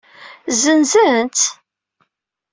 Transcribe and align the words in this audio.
Zenzen-tt? 0.61 1.45